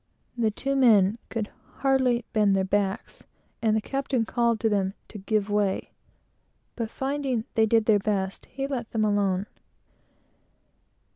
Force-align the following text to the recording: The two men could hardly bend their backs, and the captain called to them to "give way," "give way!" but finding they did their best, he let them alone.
The 0.35 0.49
two 0.49 0.75
men 0.75 1.19
could 1.29 1.51
hardly 1.81 2.25
bend 2.33 2.55
their 2.55 2.63
backs, 2.63 3.27
and 3.61 3.75
the 3.77 3.81
captain 3.81 4.25
called 4.25 4.59
to 4.61 4.67
them 4.67 4.95
to 5.09 5.19
"give 5.19 5.47
way," 5.47 5.75
"give 5.75 5.81
way!" 5.83 5.91
but 6.75 6.89
finding 6.89 7.45
they 7.53 7.67
did 7.67 7.85
their 7.85 7.99
best, 7.99 8.47
he 8.47 8.65
let 8.65 8.89
them 8.93 9.05
alone. 9.05 9.45